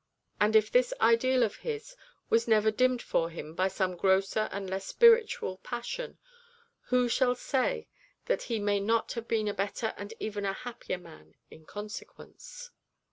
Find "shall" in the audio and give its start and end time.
7.07-7.35